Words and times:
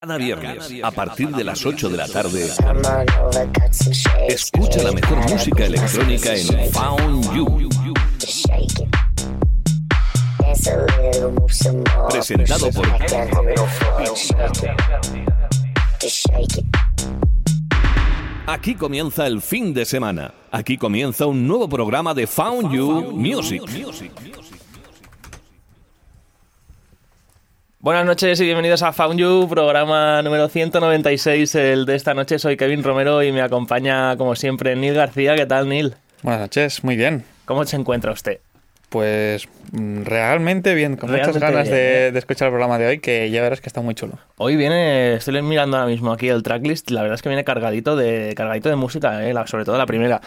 Cada 0.00 0.16
viernes, 0.16 0.72
a 0.80 0.92
partir 0.92 1.28
de 1.30 1.42
las 1.42 1.66
8 1.66 1.88
de 1.88 1.96
la 1.96 2.06
tarde, 2.06 2.48
escucha 4.28 4.84
la 4.84 4.92
mejor 4.92 5.18
música 5.28 5.64
electrónica 5.64 6.36
en 6.36 6.72
Found 6.72 7.34
You. 7.34 7.68
Presentado 12.10 12.70
por 12.70 12.86
Aquí 18.46 18.76
comienza 18.76 19.26
el 19.26 19.42
fin 19.42 19.74
de 19.74 19.84
semana. 19.84 20.32
Aquí 20.52 20.78
comienza 20.78 21.26
un 21.26 21.48
nuevo 21.48 21.68
programa 21.68 22.14
de 22.14 22.28
Found 22.28 22.72
You 22.72 23.10
Music. 23.16 23.62
Buenas 27.80 28.04
noches 28.06 28.40
y 28.40 28.44
bienvenidos 28.44 28.82
a 28.82 28.92
Found 28.92 29.20
You, 29.20 29.46
programa 29.48 30.20
número 30.22 30.48
196, 30.48 31.54
el 31.54 31.86
de 31.86 31.94
esta 31.94 32.12
noche. 32.12 32.40
Soy 32.40 32.56
Kevin 32.56 32.82
Romero 32.82 33.22
y 33.22 33.30
me 33.30 33.40
acompaña, 33.40 34.16
como 34.16 34.34
siempre, 34.34 34.74
Neil 34.74 34.94
García. 34.94 35.36
¿Qué 35.36 35.46
tal, 35.46 35.68
Neil? 35.68 35.94
Buenas 36.24 36.40
noches, 36.40 36.82
muy 36.82 36.96
bien. 36.96 37.24
¿Cómo 37.44 37.64
se 37.64 37.76
encuentra 37.76 38.10
usted? 38.10 38.40
Pues 38.88 39.46
mm, 39.72 40.04
realmente 40.04 40.74
bien, 40.74 40.96
con 40.96 41.10
muchas 41.10 41.26
Realmente 41.26 41.46
ganas 41.46 41.68
bien, 41.68 41.74
de, 41.76 42.06
¿eh? 42.08 42.12
de 42.12 42.18
escuchar 42.18 42.46
el 42.46 42.52
programa 42.52 42.78
de 42.78 42.86
hoy, 42.86 42.98
que 43.00 43.30
ya 43.30 43.42
verás 43.42 43.60
que 43.60 43.68
está 43.68 43.82
muy 43.82 43.94
chulo. 43.94 44.14
Hoy 44.38 44.56
viene, 44.56 45.14
estoy 45.14 45.42
mirando 45.42 45.76
ahora 45.76 45.88
mismo 45.90 46.10
aquí 46.10 46.28
el 46.28 46.42
tracklist, 46.42 46.90
la 46.90 47.02
verdad 47.02 47.16
es 47.16 47.22
que 47.22 47.28
viene 47.28 47.44
cargadito 47.44 47.96
de 47.96 48.32
cargadito 48.34 48.70
de 48.70 48.76
música, 48.76 49.26
eh, 49.28 49.34
la- 49.34 49.46
sobre 49.46 49.66
todo 49.66 49.76
la 49.76 49.84
primera. 49.84 50.22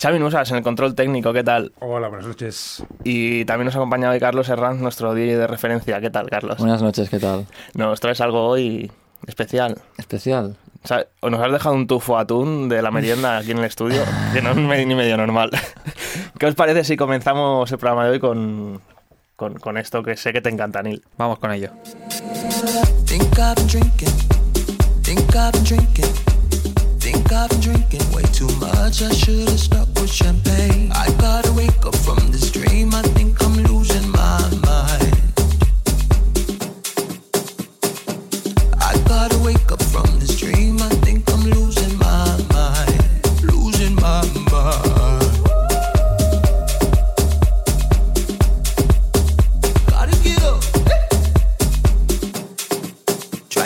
Xavi 0.00 0.18
Nusas 0.18 0.50
en 0.50 0.56
el 0.56 0.62
control 0.62 0.94
técnico, 0.94 1.32
¿qué 1.34 1.44
tal? 1.44 1.72
Hola, 1.80 2.08
buenas 2.08 2.26
noches. 2.26 2.82
Y 3.04 3.44
también 3.44 3.66
nos 3.66 3.76
acompaña 3.76 4.10
hoy 4.10 4.18
Carlos 4.18 4.48
Herranz, 4.48 4.80
nuestro 4.80 5.12
DJ 5.14 5.36
de 5.38 5.46
referencia. 5.46 6.00
¿Qué 6.00 6.08
tal, 6.08 6.30
Carlos? 6.30 6.56
Buenas 6.58 6.80
noches, 6.80 7.10
¿qué 7.10 7.18
tal? 7.18 7.46
Nos 7.74 8.00
traes 8.00 8.22
algo 8.22 8.46
hoy 8.48 8.90
especial. 9.26 9.76
Especial. 9.98 10.56
O 10.86 10.88
sea, 10.88 11.04
o 11.18 11.30
nos 11.30 11.40
has 11.40 11.50
dejado 11.50 11.74
un 11.74 11.88
tufo 11.88 12.16
atún 12.16 12.68
de 12.68 12.80
la 12.80 12.92
merienda 12.92 13.38
aquí 13.38 13.50
en 13.50 13.58
el 13.58 13.64
estudio, 13.64 14.04
que 14.32 14.40
no 14.40 14.50
es 14.72 14.86
ni 14.86 14.94
medio 14.94 15.16
normal. 15.16 15.50
¿Qué 16.38 16.46
os 16.46 16.54
parece 16.54 16.84
si 16.84 16.96
comenzamos 16.96 17.72
el 17.72 17.78
programa 17.78 18.04
de 18.04 18.12
hoy 18.12 18.20
con, 18.20 18.80
con, 19.34 19.54
con 19.54 19.78
esto 19.78 20.04
que 20.04 20.16
sé 20.16 20.32
que 20.32 20.40
te 20.40 20.48
encanta, 20.48 20.84
Neil? 20.84 21.02
Vamos 21.18 21.40
con 21.40 21.50
ello. 21.50 21.72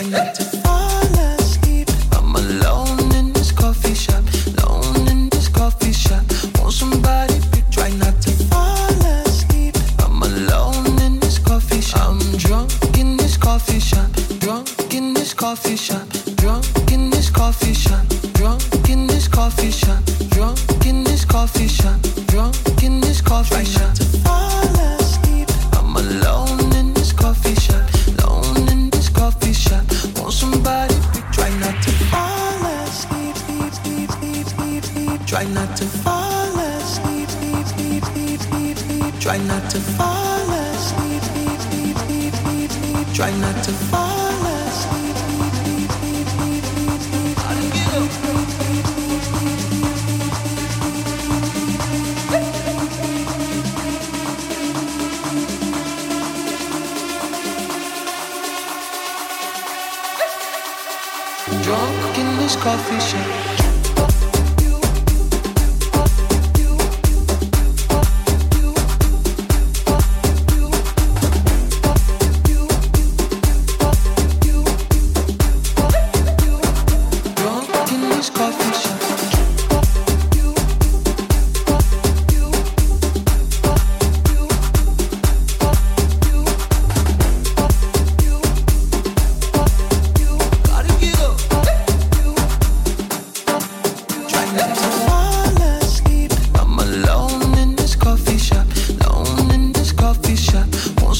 I 0.00 0.32
to 0.32 0.49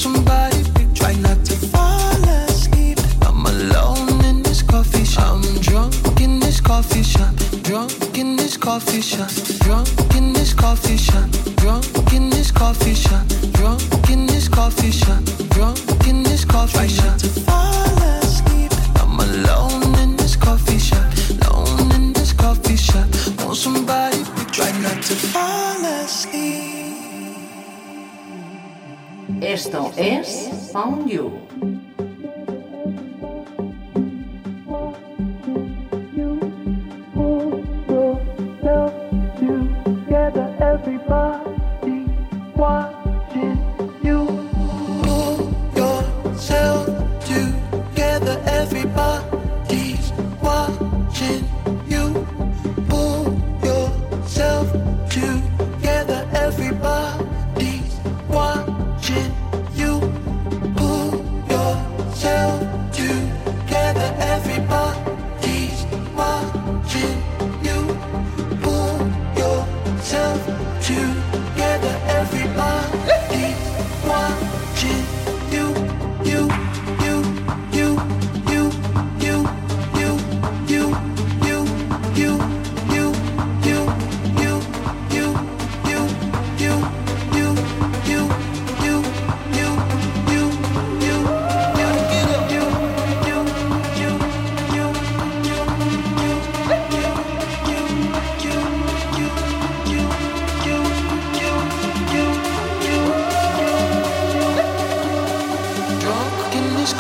somebody 0.00 0.40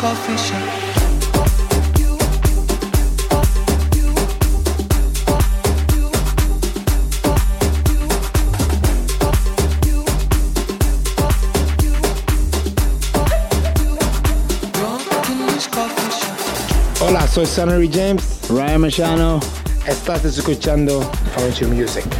coffee 0.00 0.36
shop. 0.38 0.56
Hola, 17.02 17.28
soy 17.28 17.44
Sonny 17.44 17.90
James. 17.92 18.22
Ryan 18.48 18.80
Machano. 18.80 19.40
Estás 19.86 20.24
escuchando 20.24 21.02
Fountain 21.34 21.74
Music. 21.78 22.19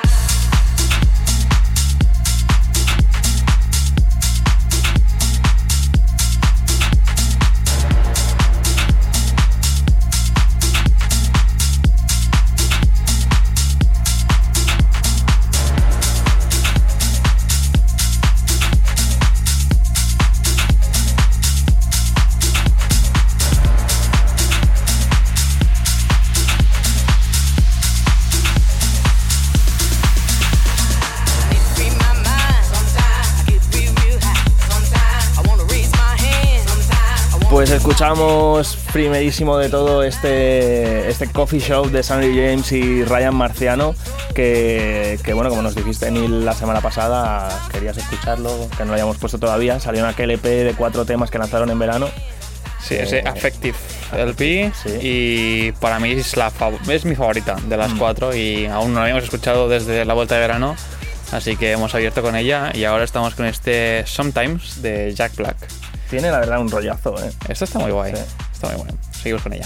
Escuchamos 37.95 38.77
primerísimo 38.93 39.57
de 39.57 39.67
todo 39.67 40.01
este, 40.03 41.09
este 41.09 41.27
coffee 41.27 41.59
shop 41.59 41.87
de 41.91 42.01
Sandy 42.03 42.27
James 42.29 42.71
y 42.71 43.03
Ryan 43.03 43.35
Marciano, 43.35 43.93
que, 44.33 45.19
que, 45.25 45.33
bueno, 45.33 45.49
como 45.49 45.61
nos 45.61 45.75
dijiste 45.75 46.09
Neil 46.09 46.45
la 46.45 46.53
semana 46.53 46.79
pasada, 46.79 47.49
querías 47.69 47.97
escucharlo, 47.97 48.69
que 48.77 48.85
no 48.85 48.91
lo 48.91 48.93
hayamos 48.93 49.17
puesto 49.17 49.39
todavía, 49.39 49.81
salió 49.81 49.99
en 50.03 50.05
aquel 50.09 50.31
EP 50.31 50.41
de 50.41 50.73
cuatro 50.77 51.03
temas 51.03 51.29
que 51.31 51.37
lanzaron 51.37 51.69
en 51.69 51.79
verano. 51.79 52.07
Sí, 52.81 52.95
ese 52.95 53.19
Eh, 53.19 53.23
Affective 53.25 53.77
LP 54.17 54.71
sí. 54.81 54.89
y 55.01 55.71
para 55.73 55.99
mí 55.99 56.11
es, 56.13 56.37
la 56.37 56.49
fav- 56.49 56.79
es 56.89 57.03
mi 57.03 57.15
favorita 57.15 57.57
de 57.67 57.75
las 57.75 57.91
Mm. 57.91 57.97
cuatro 57.97 58.33
y 58.33 58.67
aún 58.67 58.93
no 58.93 58.99
la 58.99 59.03
habíamos 59.03 59.25
escuchado 59.25 59.67
desde 59.67 60.05
la 60.05 60.13
vuelta 60.13 60.35
de 60.35 60.41
verano, 60.41 60.77
así 61.33 61.57
que 61.57 61.73
hemos 61.73 61.93
abierto 61.93 62.21
con 62.21 62.37
ella 62.37 62.71
y 62.73 62.85
ahora 62.85 63.03
estamos 63.03 63.35
con 63.35 63.45
este 63.47 64.05
Sometimes 64.07 64.81
de 64.81 65.13
Jack 65.13 65.35
Black. 65.35 65.57
Tiene 66.11 66.29
la 66.29 66.39
verdad 66.39 66.59
un 66.59 66.69
rollazo, 66.69 67.15
¿eh? 67.23 67.31
Esto 67.47 67.63
está 67.63 67.79
muy 67.79 67.89
guay, 67.91 68.13
Sí. 68.13 68.21
está 68.53 68.67
muy 68.67 68.75
bueno. 68.75 68.93
Seguimos 69.11 69.41
con 69.43 69.53
ella. 69.53 69.65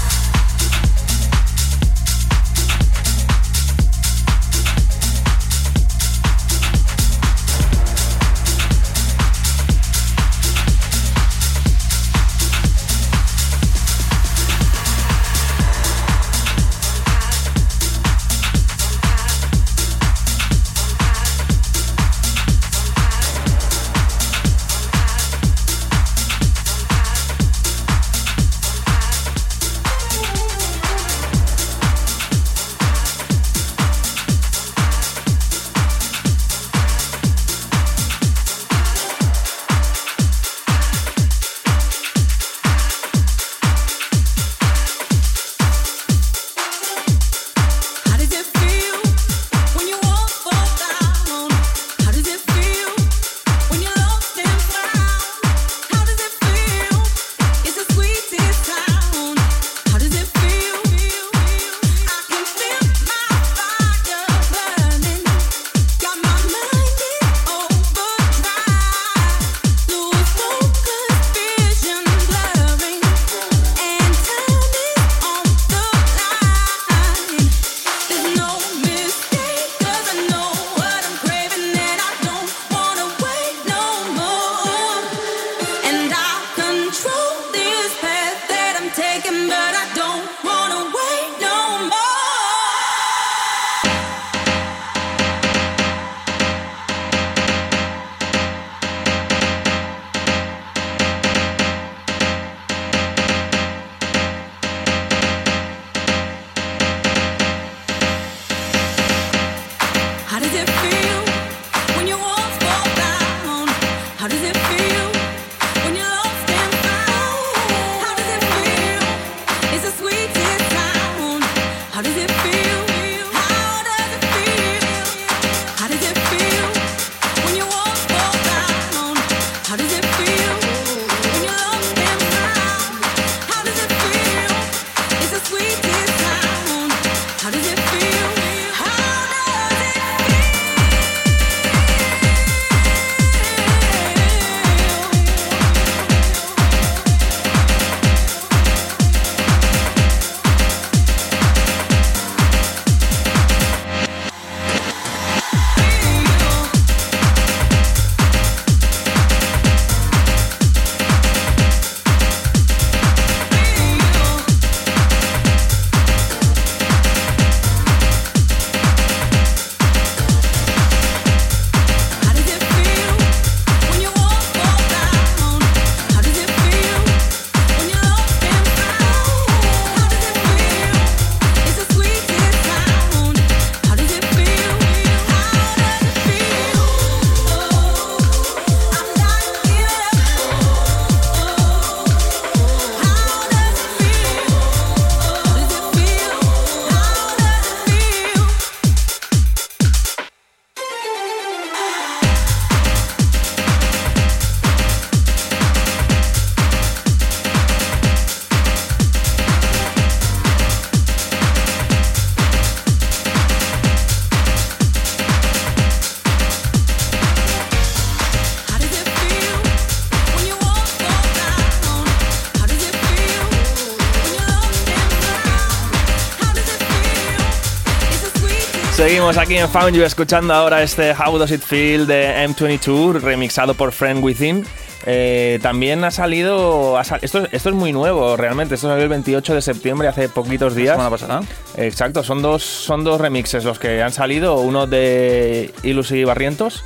Seguimos 229.31 229.37
aquí 229.49 229.57
en 229.57 229.69
Found 229.69 229.95
You 229.95 230.03
escuchando 230.03 230.53
ahora 230.53 230.83
este 230.83 231.13
How 231.13 231.37
Does 231.37 231.51
It 231.51 231.61
Feel 231.61 232.05
de 232.05 232.45
M22 232.49 233.21
remixado 233.21 233.75
por 233.75 233.93
Friend 233.93 234.21
Within. 234.21 234.65
Eh, 235.05 235.57
también 235.61 236.03
ha 236.03 236.11
salido. 236.11 236.97
ha 236.97 237.03
sal- 237.05 237.19
esto, 237.21 237.47
esto 237.51 237.69
es 237.69 237.75
muy 237.75 237.93
nuevo 237.93 238.35
realmente. 238.35 238.75
Esto 238.75 238.89
salió 238.89 239.03
el 239.03 239.09
28 239.09 239.55
de 239.55 239.61
septiembre, 239.61 240.09
hace 240.09 240.27
poquitos 240.27 240.75
días. 240.75 240.95
semana 240.95 241.09
pasada. 241.09 241.41
Exacto, 241.77 242.23
son 242.23 242.41
dos, 242.41 242.61
son 242.63 243.05
dos 243.05 243.21
remixes 243.21 243.63
los 243.63 243.79
que 243.79 244.01
han 244.01 244.11
salido. 244.11 244.55
Uno 244.59 244.85
de 244.85 245.73
Ilus 245.83 246.11
y 246.11 246.25
Barrientos 246.25 246.83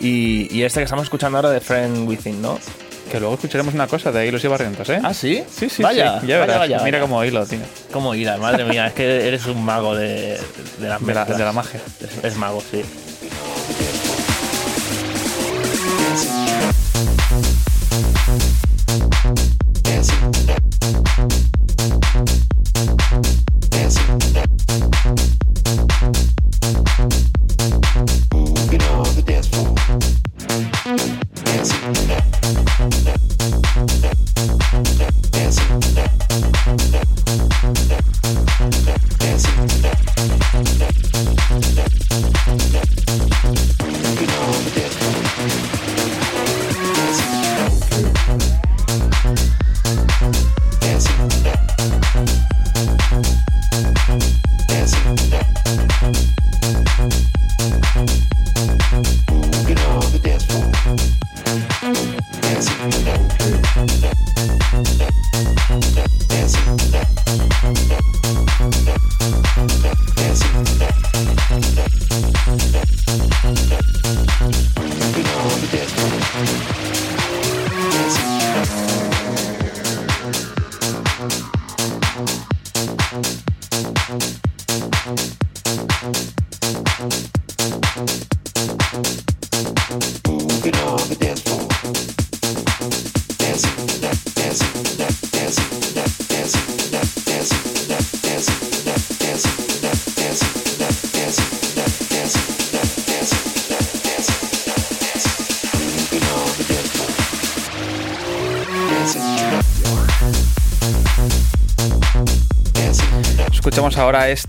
y, 0.00 0.48
y 0.56 0.62
este 0.62 0.80
que 0.80 0.84
estamos 0.84 1.04
escuchando 1.04 1.36
ahora 1.36 1.50
de 1.50 1.60
Friend 1.60 2.08
Within, 2.08 2.40
¿no? 2.40 2.58
Que 3.14 3.20
luego 3.20 3.34
escucharemos 3.36 3.72
una 3.74 3.86
cosa 3.86 4.10
de 4.10 4.26
Hilos 4.26 4.42
y 4.42 4.48
Barrientos, 4.48 4.88
¿eh? 4.90 4.98
¿Ah, 5.00 5.14
sí? 5.14 5.44
Sí, 5.48 5.68
sí, 5.70 5.84
Vaya, 5.84 6.20
sí. 6.20 6.26
Ya 6.26 6.40
verás. 6.40 6.58
vaya, 6.58 6.78
Mira 6.78 6.98
vaya. 6.98 7.00
cómo 7.02 7.24
hilo, 7.24 7.46
tío. 7.46 7.60
¿Cómo 7.92 8.12
irás? 8.16 8.40
Madre 8.40 8.64
mía, 8.64 8.88
es 8.88 8.92
que 8.92 9.28
eres 9.28 9.46
un 9.46 9.64
mago 9.64 9.94
de, 9.94 10.36
de 10.80 10.88
las 10.88 11.00
De 11.00 11.14
la, 11.14 11.20
mezclas. 11.20 11.38
de 11.38 11.44
la 11.44 11.52
magia. 11.52 11.80
Es, 12.00 12.24
es 12.24 12.36
mago, 12.36 12.60
sí. 12.72 12.82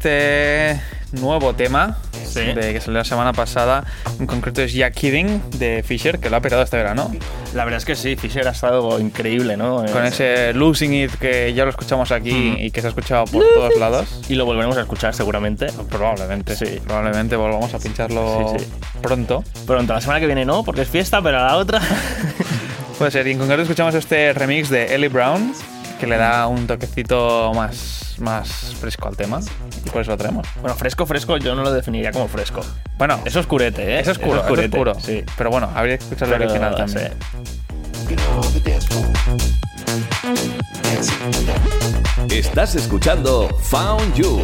Este 0.05 0.81
nuevo 1.19 1.53
tema 1.55 1.97
Sí. 2.25 2.41
de 2.41 2.73
que 2.73 2.81
salió 2.81 2.97
la 2.99 3.03
semana 3.05 3.33
pasada. 3.33 3.85
En 4.19 4.27
concreto 4.27 4.61
es 4.61 4.73
Ya 4.73 4.91
Kidding 4.91 5.41
de 5.57 5.83
Fisher, 5.83 6.19
que 6.19 6.29
lo 6.29 6.35
ha 6.37 6.41
pegado 6.41 6.61
este 6.63 6.75
verano. 6.77 7.11
La 7.53 7.63
verdad 7.63 7.77
es 7.77 7.85
que 7.85 7.95
sí, 7.95 8.15
Fisher 8.15 8.45
ha 8.47 8.51
estado 8.51 8.99
increíble, 8.99 9.55
¿no? 9.57 9.85
Con 9.91 10.05
ese 10.05 10.53
Losing 10.53 10.93
It 10.93 11.11
que 11.15 11.53
ya 11.53 11.63
lo 11.63 11.69
escuchamos 11.71 12.11
aquí 12.11 12.55
y 12.59 12.71
que 12.71 12.81
se 12.81 12.87
ha 12.87 12.89
escuchado 12.89 13.25
por 13.25 13.43
todos 13.53 13.77
lados. 13.77 14.21
Y 14.27 14.35
lo 14.35 14.45
volveremos 14.45 14.77
a 14.77 14.81
escuchar 14.81 15.13
seguramente. 15.15 15.67
Probablemente. 15.89 16.55
Sí. 16.55 16.79
Probablemente 16.83 17.35
volvamos 17.35 17.73
a 17.73 17.79
pincharlo 17.79 18.55
Sí, 18.57 18.65
sí. 18.65 18.71
pronto. 19.01 19.43
Pronto, 19.65 19.93
la 19.93 20.01
semana 20.01 20.19
que 20.19 20.25
viene 20.25 20.45
no, 20.45 20.63
porque 20.63 20.81
es 20.81 20.89
fiesta, 20.89 21.21
pero 21.21 21.39
a 21.39 21.45
la 21.47 21.55
otra. 21.57 21.79
Puede 22.97 23.11
ser. 23.11 23.25
Y 23.27 23.31
en 23.31 23.37
concreto 23.39 23.61
escuchamos 23.63 23.95
este 23.95 24.33
remix 24.33 24.69
de 24.69 24.93
Ellie 24.93 25.09
Brown, 25.09 25.53
que 25.99 26.07
le 26.07 26.17
da 26.17 26.47
un 26.47 26.67
toquecito 26.67 27.51
más, 27.55 28.04
más 28.19 28.75
fresco 28.79 29.07
al 29.07 29.15
tema. 29.17 29.39
Y 29.85 29.89
por 29.89 30.01
eso 30.01 30.11
lo 30.11 30.17
traemos. 30.17 30.47
bueno, 30.61 30.75
fresco, 30.75 31.05
fresco, 31.05 31.37
yo 31.37 31.55
no 31.55 31.63
lo 31.63 31.71
definiría 31.71 32.11
como 32.11 32.27
fresco. 32.27 32.61
Bueno, 32.97 33.19
Es 33.25 33.35
oscurete, 33.35 33.83
¿eh? 33.95 33.99
es 33.99 34.07
oscuro, 34.07 34.35
es 34.37 34.41
oscurete, 34.43 34.77
oscuro. 34.77 34.93
Sí. 34.99 35.23
Pero 35.37 35.49
bueno, 35.49 35.69
habría 35.75 35.97
que 35.97 36.03
escuchar 36.03 36.29
el 36.33 36.41
original 36.43 36.75
también. 36.75 37.11
sí. 38.09 38.15
Estás 42.29 42.75
escuchando 42.75 43.49
Found 43.63 44.13
You 44.15 44.43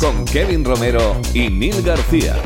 con 0.00 0.24
Kevin 0.26 0.64
Romero 0.64 1.20
y 1.34 1.48
Neil 1.48 1.82
García. 1.82 2.36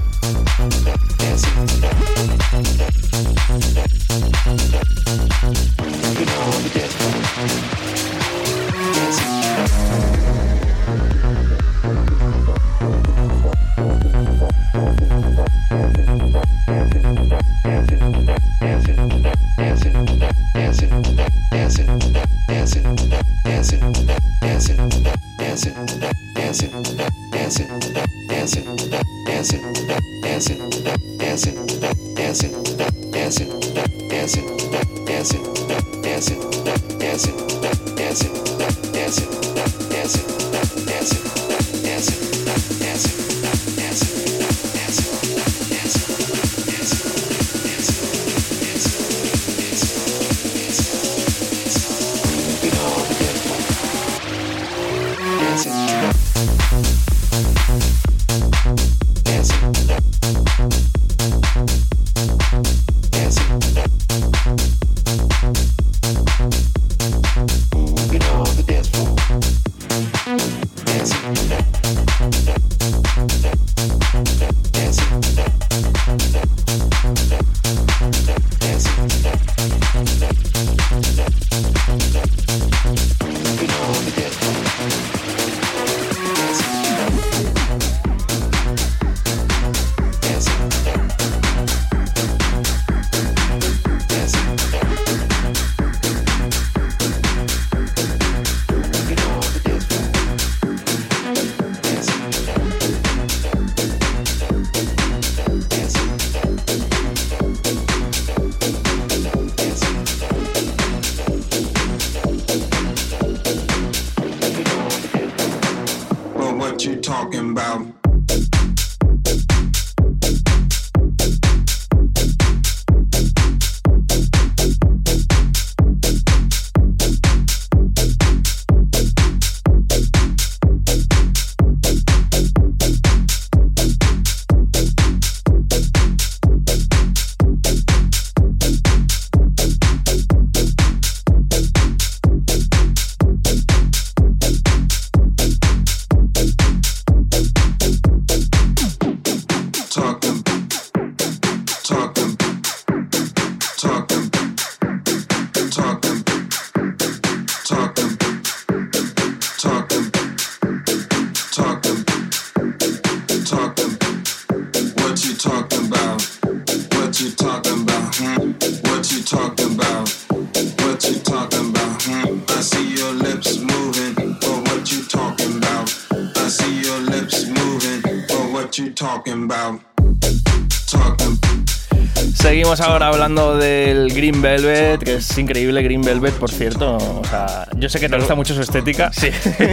Seguimos 182.34 182.80
ahora 182.80 183.08
hablando 183.08 183.56
del 183.58 184.12
Green 184.14 184.40
Velvet, 184.40 185.02
que 185.02 185.16
es 185.16 185.36
increíble 185.36 185.82
Green 185.82 186.00
Velvet, 186.00 186.32
por 186.34 186.50
cierto. 186.50 186.96
O 186.96 187.22
sea, 187.28 187.68
yo 187.76 187.88
sé 187.88 188.00
que 188.00 188.08
te 188.08 188.16
gusta 188.16 188.34
mucho 188.34 188.54
su 188.54 188.62
estética. 188.62 189.12
Sí, 189.12 189.28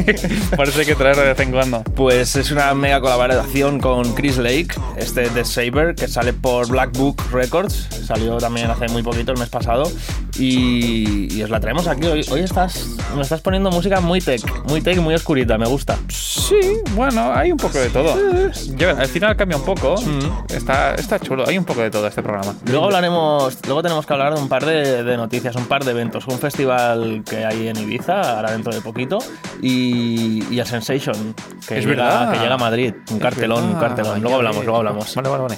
parece 0.58 0.86
que 0.86 0.96
traerlo 0.96 1.22
de 1.22 1.30
vez 1.30 1.40
en 1.40 1.52
cuando. 1.52 1.84
Pues 1.84 2.36
es 2.36 2.52
una 2.52 2.74
mega 2.74 3.00
colaboración 3.00 3.80
con 3.80 4.14
Chris 4.14 4.38
Lake, 4.38 4.70
este 4.98 5.30
de 5.30 5.46
Saber, 5.46 5.96
que 5.96 6.08
sale 6.08 6.34
por 6.34 6.68
Black 6.68 6.92
Book 6.98 7.22
Records. 7.32 7.88
Salió 8.06 8.38
también 8.38 8.70
hace 8.72 8.88
muy 8.90 9.04
poquito, 9.04 9.32
el 9.32 9.40
mes 9.40 9.50
pasado. 9.50 9.90
Y, 10.38 11.34
y 11.38 11.44
os 11.44 11.50
la 11.50 11.60
traemos 11.60 11.88
aquí. 11.88 12.08
Hoy, 12.08 12.26
hoy 12.32 12.42
estás, 12.42 12.88
me 13.16 13.22
estás 13.22 13.42
poniendo 13.42 13.70
música 13.72 14.00
muy 14.02 14.20
tech, 14.20 14.42
muy 14.68 14.82
tech, 14.82 14.98
muy 15.00 15.14
oscurita, 15.14 15.58
me 15.58 15.68
gusta. 15.68 15.98
Sí, 16.10 16.60
bueno, 16.96 17.32
hay 17.34 17.52
un 17.52 17.58
poco 17.58 17.78
de 17.78 17.90
todo. 17.90 18.16
Yo, 18.76 18.90
al 18.90 19.08
final 19.08 19.36
cambia 19.36 19.58
un 19.58 19.64
poco. 19.64 19.96
Está, 20.50 20.96
está 20.96 21.20
chulo, 21.20 21.46
hay 21.48 21.58
un 21.58 21.66
poco 21.66 21.82
de 21.82 21.92
todo 21.92 22.08
este 22.08 22.22
programa. 22.24 22.56
Luego 22.66 22.86
hablaremos, 22.86 23.58
luego 23.66 23.82
tenemos 23.84 24.06
que 24.06 24.14
hablar 24.14 24.34
de 24.34 24.42
un 24.42 24.50
par 24.50 24.66
de, 24.66 25.04
de 25.04 25.18
noticias, 25.18 25.56
un 25.56 25.66
par 25.66 25.84
de 25.86 25.92
eventos. 25.92 26.26
Un 26.28 26.40
festival 26.40 27.24
que 27.30 27.46
hay 27.46 27.68
en 27.68 27.78
Ibiza, 27.78 28.38
ahora 28.38 28.52
dentro 28.52 28.74
de 28.74 28.82
poquito, 28.82 29.20
y, 29.62 30.44
y 30.54 30.60
a 30.60 30.66
Sensation, 30.66 31.36
que, 31.68 31.78
Es 31.78 31.86
llega, 31.86 32.04
verdad. 32.04 32.32
que 32.32 32.40
llega 32.40 32.56
a 32.56 32.58
Madrid. 32.58 32.94
Un 33.12 33.18
Es 33.18 33.22
cartelón, 33.22 33.64
un 33.64 33.74
verdad, 33.74 33.88
cartelón. 33.88 34.16
ya 34.16 34.22
Luego 34.22 34.36
hablamos, 34.38 34.64
luego 34.64 34.78
hablamos. 34.80 35.16
Vale, 35.16 35.30
vale, 35.30 35.44
vale. 35.44 35.58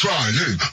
trying 0.00 0.69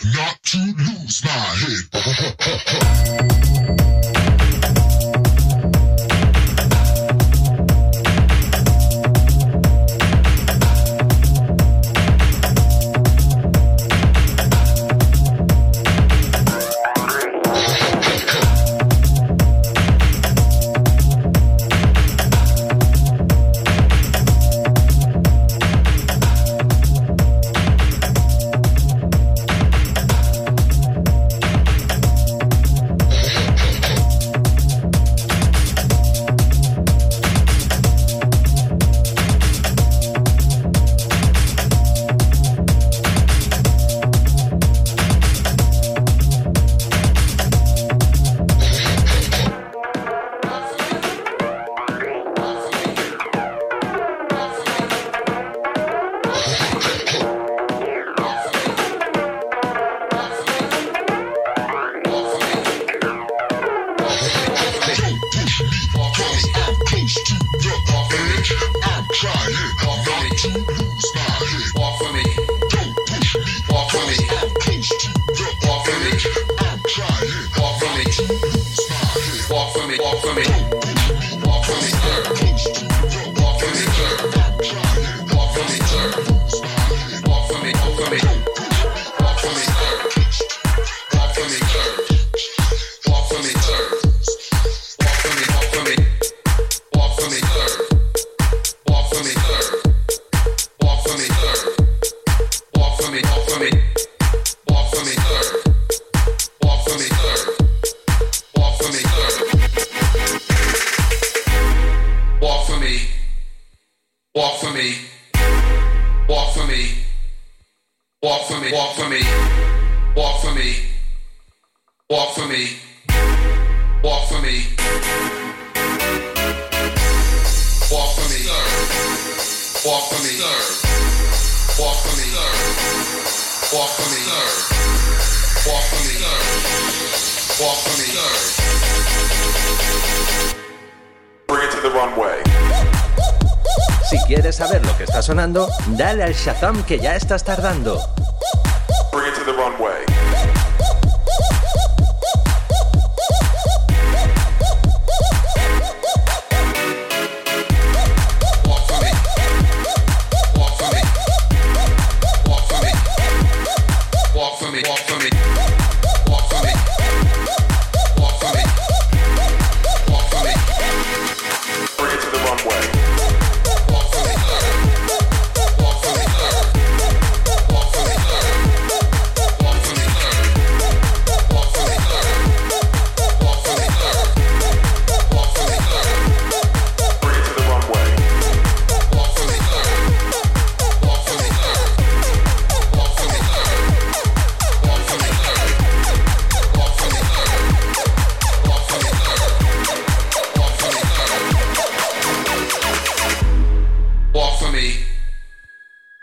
dale 145.53 146.23
al 146.23 146.33
Shazam 146.33 146.83
que 146.83 146.99
ya 146.99 147.15
estás 147.15 147.43
tardando. 147.43 147.99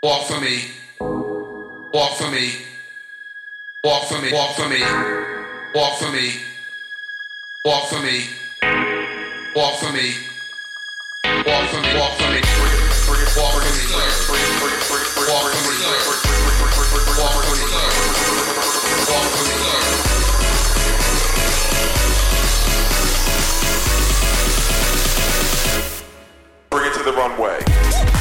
Walk 0.05 0.27
for 0.27 0.39
me. 0.39 0.61
Walk 1.91 2.15
for 2.15 2.29
me. 2.29 2.51
Walk 3.83 4.03
for 4.07 4.21
me. 4.21 4.31
Walk 4.31 4.55
for 4.55 4.69
me. 4.69 4.79
Walk 5.73 5.97
for 5.97 6.11
me. 6.11 6.29
Walk 7.65 7.89
for 7.89 7.99
me. 8.03 8.21
Walk 9.55 9.79
for 9.79 9.91
me. 9.91 10.13
Walk 11.47 11.65
for 11.71 11.81
me. 11.81 11.91
Walk 11.97 12.13
for 12.13 12.29
me. 12.29 12.41
Walk 13.33 13.49
for 13.49 13.73
me. 13.73 13.81
Walk 13.81 14.21
for 14.45 15.57
me. 15.57 15.89
Walk 15.97 17.33
for 17.33 17.55
me. 17.55 17.73
Walk 19.09 19.25
for 19.33 19.43
me. 19.43 19.65
bring 26.69 26.91
it 26.91 26.93
to 26.93 27.03
the 27.03 27.13
runway. 27.13 28.14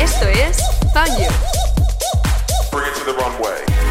Esto 0.00 0.26
es 0.26 0.58
Banjo. 0.92 1.28
Bring 2.70 2.86
it 2.86 2.94
to 2.96 3.04
the 3.04 3.14
runway. 3.14 3.83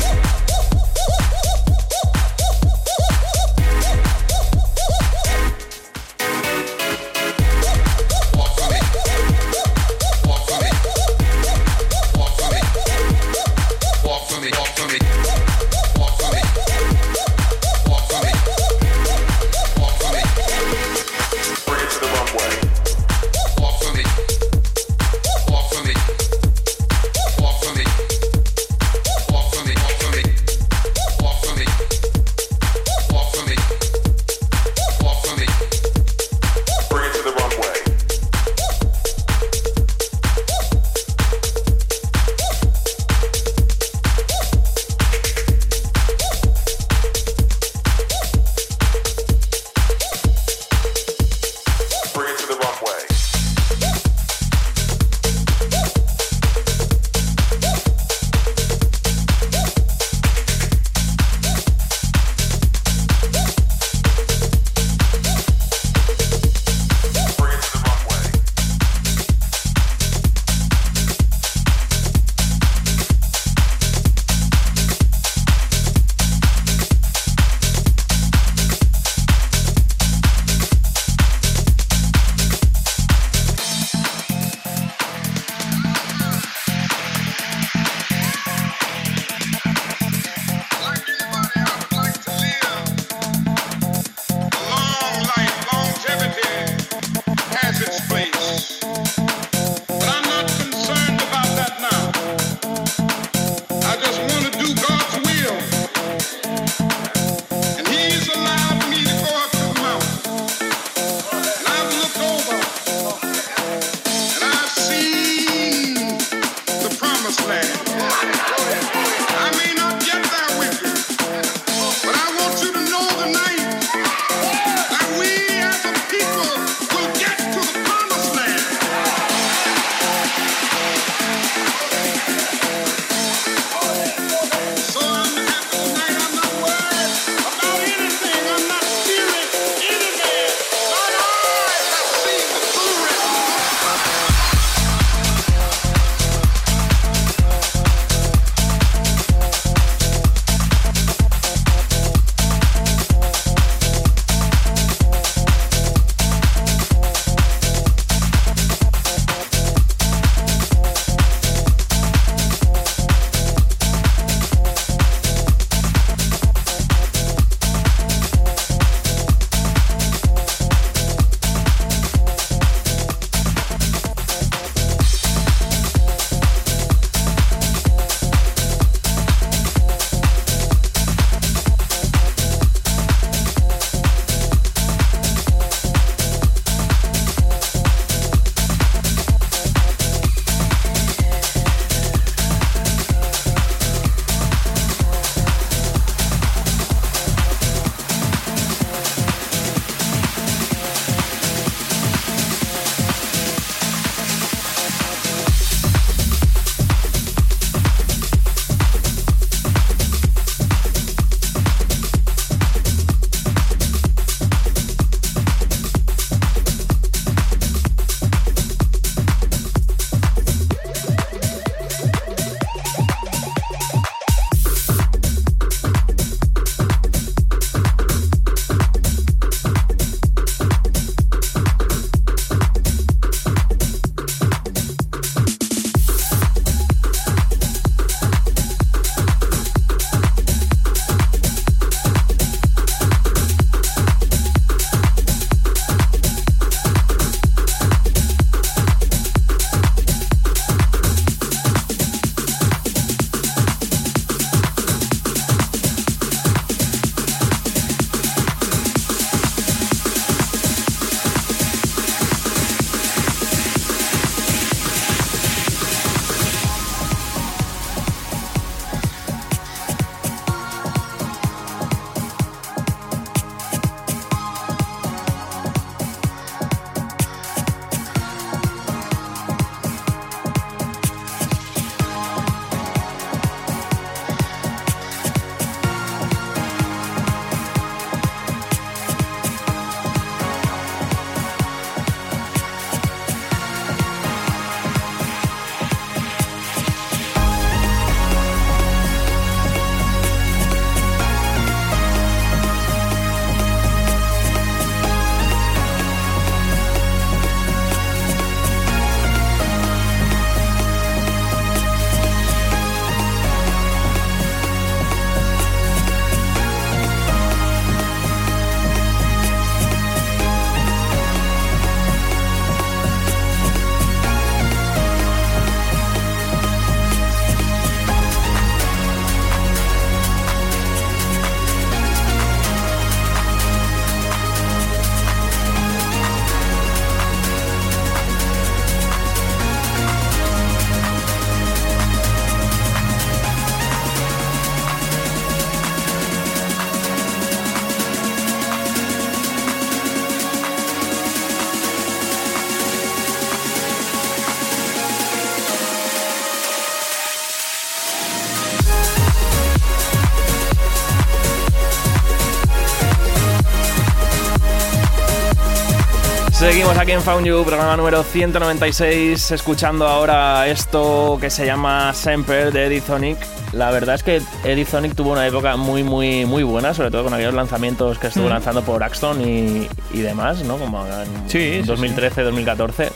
En 367.05 367.21
Found 367.21 367.45
You, 367.45 367.63
programa 367.63 367.95
número 367.97 368.23
196, 368.23 369.51
escuchando 369.51 370.07
ahora 370.07 370.67
esto 370.67 371.37
que 371.39 371.49
se 371.49 371.65
llama 371.65 372.13
Semper 372.13 372.71
de 372.71 372.85
Edisonic. 372.85 373.37
La 373.73 373.91
verdad 373.91 374.15
es 374.15 374.23
que 374.23 374.41
Edisonic 374.63 375.13
tuvo 375.13 375.33
una 375.33 375.45
época 375.45 375.75
muy, 375.75 376.01
muy, 376.03 376.45
muy 376.45 376.63
buena, 376.63 376.93
sobre 376.93 377.11
todo 377.11 377.25
con 377.25 377.33
aquellos 377.33 377.53
lanzamientos 377.53 378.17
que 378.17 378.27
estuvo 378.27 378.45
Mm. 378.47 378.49
lanzando 378.49 378.81
por 378.83 379.03
Axton 379.03 379.41
y, 379.41 379.87
y 380.13 380.21
demás, 380.21 380.63
¿no? 380.63 380.77
Como 380.77 381.05
en 381.05 381.49
Sí, 381.49 381.81
sí, 381.81 381.81
2013, 381.83 382.41
2014. 382.41 383.09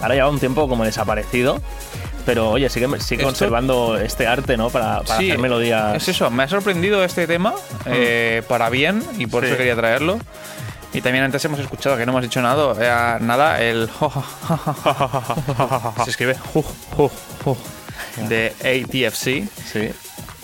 Ahora 0.00 0.14
lleva 0.14 0.28
un 0.28 0.38
tiempo 0.38 0.68
como 0.68 0.84
desaparecido, 0.84 1.60
pero 2.26 2.50
oye, 2.50 2.68
sigue, 2.68 2.86
sigue 3.00 3.22
Esto- 3.22 3.24
conservando 3.24 3.96
este 3.98 4.26
arte, 4.26 4.56
¿no? 4.56 4.68
Para, 4.70 5.00
para 5.02 5.18
Sí, 5.18 5.30
hacer 5.30 5.40
melodías. 5.40 5.96
Es 5.96 6.08
eso, 6.08 6.30
me 6.30 6.44
ha 6.44 6.48
sorprendido 6.48 7.02
este 7.04 7.26
tema 7.26 7.54
eh, 7.86 8.42
para 8.48 8.68
bien 8.70 9.02
y 9.18 9.26
por 9.26 9.42
Sí. 9.42 9.48
eso 9.48 9.56
quería 9.56 9.74
traerlo. 9.76 10.18
Y 10.94 11.00
también 11.00 11.24
antes 11.24 11.44
hemos 11.44 11.58
escuchado 11.60 11.96
que 11.96 12.04
no 12.04 12.12
hemos 12.12 12.22
dicho 12.22 12.42
nada, 12.42 13.16
eh, 13.18 13.18
nada 13.22 13.60
el 13.62 13.88
se 16.04 16.10
escribe 16.10 16.36
de 18.28 18.52
ATFC. 18.60 19.48
Sí. 19.72 19.90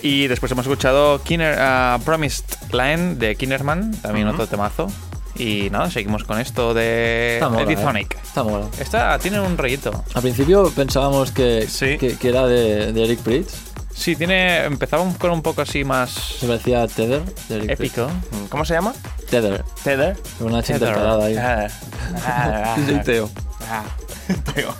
Y 0.00 0.26
después 0.28 0.50
hemos 0.52 0.64
escuchado 0.64 1.22
Kinner, 1.22 1.56
ah, 1.58 1.98
Promised 2.04 2.44
Line 2.72 3.16
de 3.16 3.36
Kinnerman, 3.36 3.92
también 4.00 4.28
otro 4.28 4.46
temazo. 4.46 4.90
Y 5.36 5.68
nada, 5.70 5.88
seguimos 5.90 6.24
con 6.24 6.40
esto 6.40 6.74
de 6.74 7.38
Edithonic. 7.60 8.14
eh. 8.14 8.18
Está 8.24 8.42
mola. 8.42 8.66
Esta 8.80 9.18
tiene 9.20 9.40
un 9.40 9.56
rollito. 9.56 10.04
Al 10.14 10.22
principio 10.22 10.70
pensábamos 10.74 11.30
que, 11.30 11.68
que, 11.78 12.16
que 12.16 12.28
era 12.28 12.46
de, 12.46 12.92
de 12.92 13.04
Eric 13.04 13.20
Pritz. 13.20 13.54
Sí, 13.98 14.14
tiene. 14.14 14.64
Empezaba 14.64 15.02
un- 15.02 15.14
con 15.14 15.30
un 15.32 15.42
poco 15.42 15.62
así 15.62 15.82
más. 15.84 16.10
Se 16.10 16.46
parecía 16.46 16.82
a 16.82 16.88
Tether 16.88 17.22
Épico. 17.50 18.06
Pritz. 18.06 18.48
¿Cómo 18.48 18.64
se 18.64 18.74
llama? 18.74 18.92
Tether. 19.28 19.64
Tether. 19.82 20.16
Una 20.40 20.58
H 20.58 20.72
Tether. 20.72 20.88
intercalada 20.88 21.24
ahí. 21.26 21.36
Ah, 21.36 21.66
ah, 22.24 22.76
Sí, 22.86 22.94
ah. 22.96 23.02
Teo. 23.02 23.30
Ah, 23.68 23.84
Teo. 24.54 24.74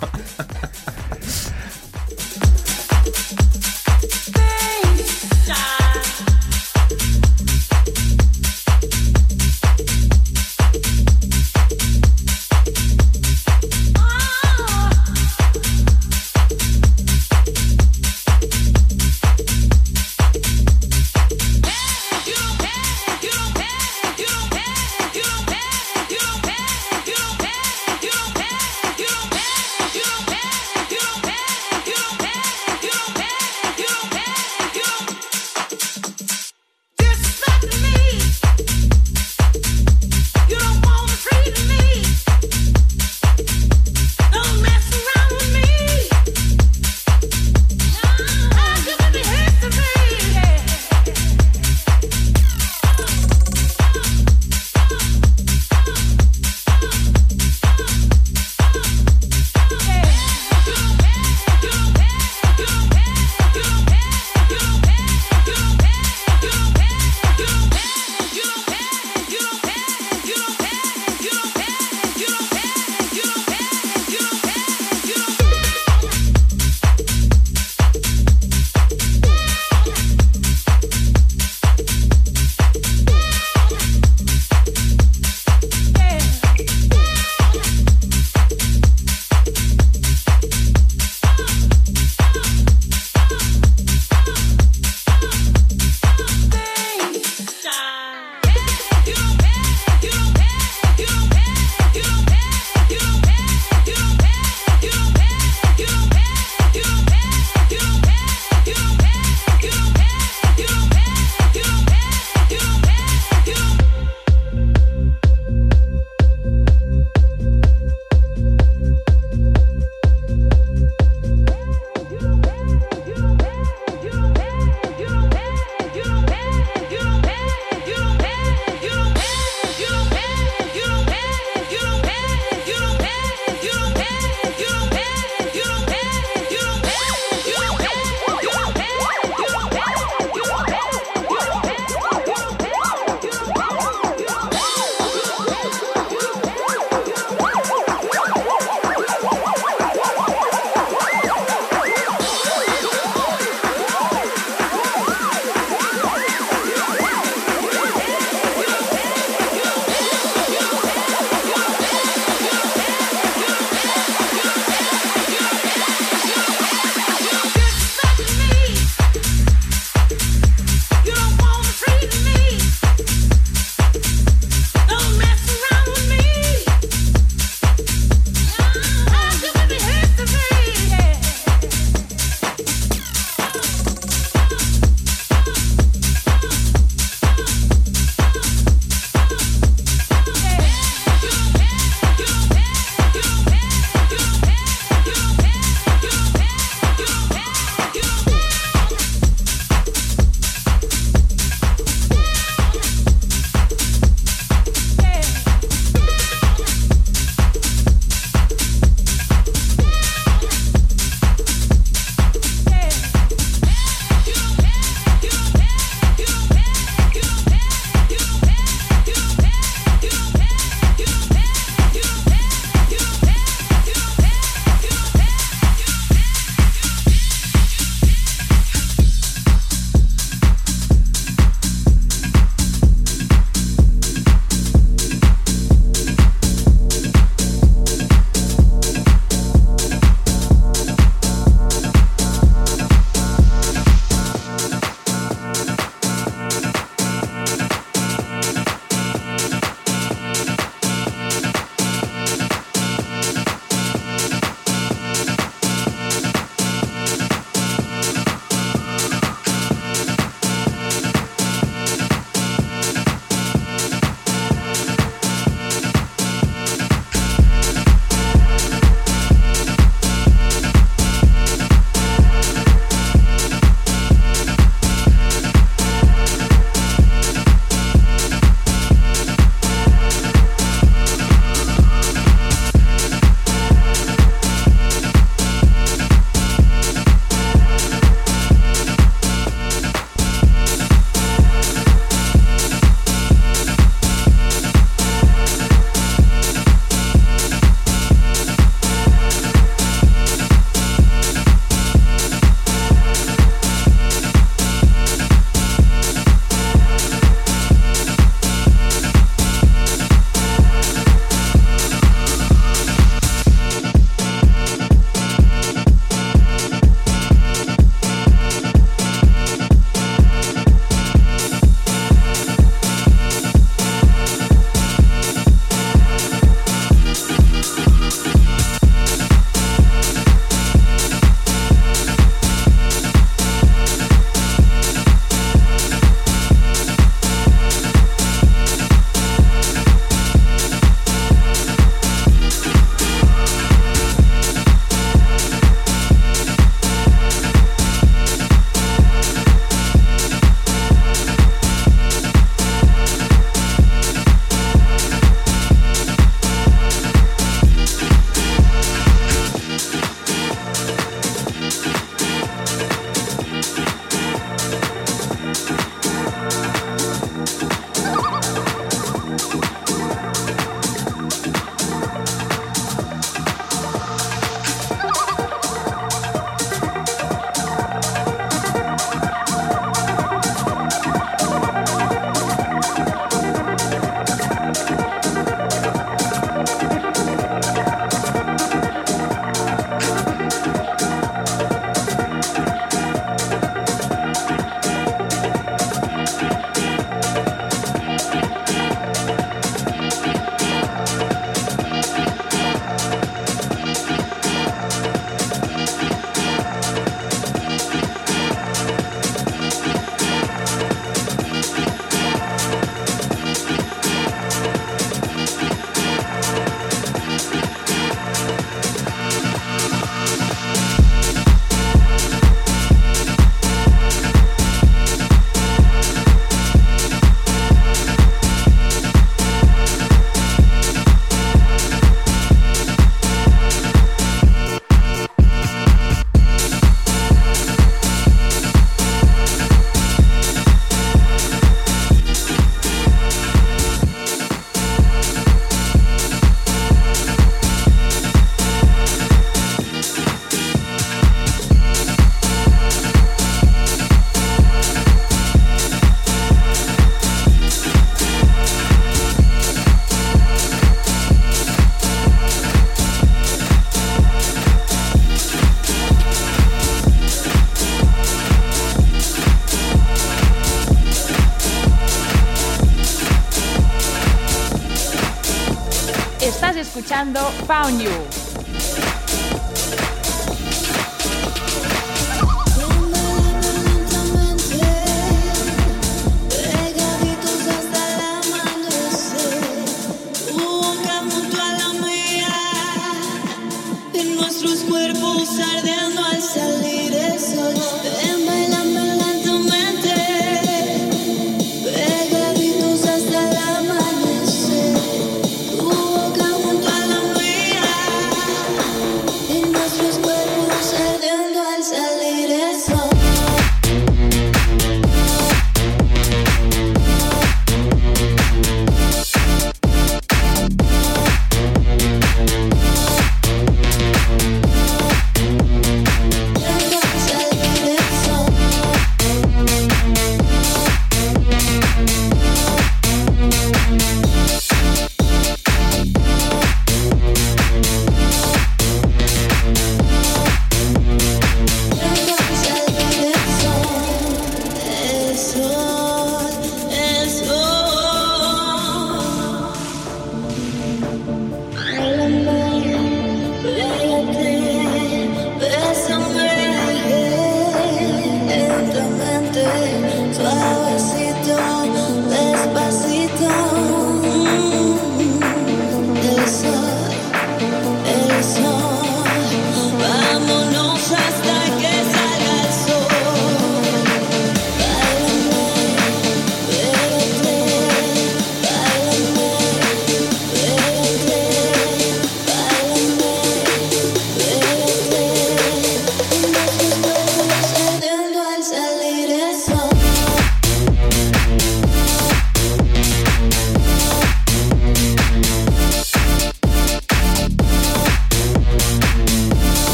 Found 477.35 478.01
You. 478.01 478.38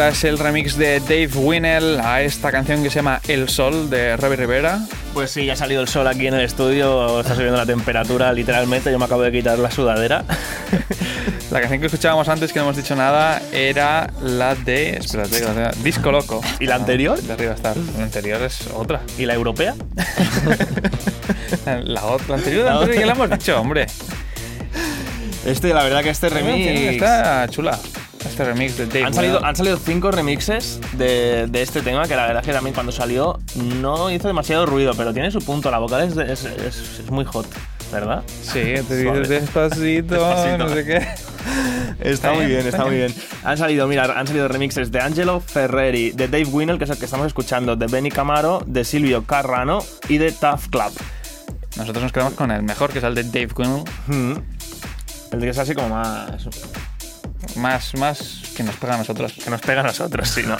Ahora 0.00 0.12
es 0.14 0.24
el 0.24 0.38
remix 0.38 0.78
de 0.78 0.98
Dave 1.00 1.28
Winnell 1.34 2.00
a 2.00 2.22
esta 2.22 2.50
canción 2.50 2.82
que 2.82 2.88
se 2.88 2.96
llama 2.96 3.20
El 3.28 3.50
Sol 3.50 3.90
de 3.90 4.16
Robbie 4.16 4.36
Rivera. 4.36 4.80
Pues 5.12 5.30
sí, 5.30 5.44
ya 5.44 5.52
ha 5.52 5.56
salido 5.56 5.82
el 5.82 5.88
sol 5.88 6.06
aquí 6.06 6.26
en 6.26 6.32
el 6.32 6.40
estudio, 6.40 7.20
está 7.20 7.34
subiendo 7.34 7.58
la 7.58 7.66
temperatura 7.66 8.32
literalmente, 8.32 8.90
yo 8.90 8.98
me 8.98 9.04
acabo 9.04 9.20
de 9.20 9.30
quitar 9.30 9.58
la 9.58 9.70
sudadera. 9.70 10.24
La 11.50 11.58
canción 11.58 11.80
que 11.80 11.86
escuchábamos 11.86 12.28
antes, 12.28 12.52
que 12.52 12.60
no 12.60 12.66
hemos 12.66 12.76
dicho 12.76 12.94
nada, 12.94 13.42
era 13.50 14.08
la 14.22 14.54
de. 14.54 14.90
Espérate, 14.90 15.40
que 15.40 15.44
la 15.44 15.72
Disco 15.82 16.12
Loco. 16.12 16.40
¿Y 16.60 16.66
la 16.66 16.76
anterior? 16.76 17.20
De 17.20 17.32
arriba 17.32 17.54
está. 17.54 17.74
La 17.98 18.04
anterior 18.04 18.40
es 18.42 18.68
otra. 18.72 19.00
¿Y 19.18 19.26
la 19.26 19.34
europea? 19.34 19.74
La, 21.66 22.04
otra, 22.04 22.28
la 22.28 22.34
anterior, 22.36 22.64
la 22.66 22.74
anterior 22.74 23.00
ya 23.00 23.06
la 23.06 23.12
hemos 23.12 23.30
dicho, 23.30 23.60
hombre. 23.60 23.86
Este, 25.44 25.74
la 25.74 25.82
verdad 25.82 26.04
que 26.04 26.10
este 26.10 26.28
remix... 26.28 26.94
Está 26.94 27.48
chula. 27.48 27.76
Este 28.24 28.44
remix 28.44 28.76
de 28.76 28.86
Dave 28.86 29.04
Han 29.04 29.14
salido, 29.14 29.44
han 29.44 29.56
salido 29.56 29.76
cinco 29.78 30.10
remixes 30.10 30.78
de, 30.92 31.46
de 31.48 31.62
este 31.62 31.80
tema 31.80 32.06
que 32.06 32.14
la 32.16 32.26
verdad 32.26 32.42
que 32.44 32.52
también 32.52 32.74
cuando 32.74 32.92
salió 32.92 33.38
no 33.80 34.10
hizo 34.10 34.28
demasiado 34.28 34.66
ruido, 34.66 34.92
pero 34.94 35.12
tiene 35.14 35.30
su 35.30 35.40
punto. 35.40 35.70
La 35.70 35.78
vocal 35.78 36.02
es, 36.08 36.16
es, 36.16 36.44
es- 36.44 37.00
es 37.00 37.10
muy 37.10 37.24
hot, 37.24 37.46
¿verdad? 37.92 38.22
Sí, 38.42 38.60
te 38.86 38.96
dices 38.96 39.28
despacito, 39.28 40.14
Despacito. 40.14 40.58
no 40.58 40.68
sé 40.68 40.84
qué. 40.84 41.08
Está, 42.00 42.32
muy 42.34 42.46
bien, 42.46 42.66
está 42.66 42.84
muy 42.84 42.96
bien. 42.96 43.14
Han 43.42 43.56
salido, 43.56 43.86
mira, 43.88 44.04
han 44.18 44.26
salido 44.26 44.48
remixes 44.48 44.92
de 44.92 45.00
Angelo 45.00 45.40
Ferreri, 45.40 46.10
de 46.12 46.28
Dave 46.28 46.44
Winnell, 46.44 46.76
que 46.78 46.84
es 46.84 46.90
el 46.90 46.98
que 46.98 47.06
estamos 47.06 47.26
escuchando, 47.26 47.74
de 47.76 47.86
Benny 47.86 48.10
Camaro, 48.10 48.62
de 48.66 48.84
Silvio 48.84 49.24
Carrano 49.24 49.82
y 50.08 50.18
de 50.18 50.30
Tough 50.32 50.68
Club. 50.70 50.92
Nosotros 51.76 52.02
nos 52.02 52.12
quedamos 52.12 52.34
con 52.34 52.50
el 52.50 52.62
mejor, 52.62 52.90
que 52.90 52.98
es 52.98 53.04
el 53.04 53.14
de 53.14 53.24
Dave 53.24 53.48
Winnell. 53.56 53.84
Mm. 54.08 54.32
El 55.32 55.40
de 55.40 55.46
que 55.46 55.50
es 55.50 55.58
así 55.58 55.74
como 55.74 55.88
más... 55.90 56.48
Más, 57.56 57.94
más 57.94 58.42
que 58.56 58.62
nos 58.62 58.76
pega 58.76 58.94
a 58.94 58.98
nosotros. 58.98 59.32
Que 59.32 59.50
nos 59.50 59.60
pega 59.60 59.80
a 59.80 59.84
nosotros, 59.84 60.28
sí, 60.28 60.42
¿no? 60.42 60.56